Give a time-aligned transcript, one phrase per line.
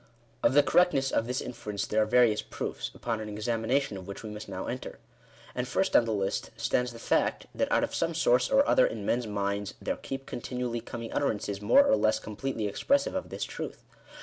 [0.41, 4.23] Of the correctness of this inference there are various proofs, upon an examination of which
[4.23, 4.97] we must now enter.
[5.53, 8.87] And first on the list stands the fact, that, out of some source or other
[8.87, 13.43] in men's minds, there keep continually coming utterances more or less completely expressive of this
[13.43, 13.83] truth.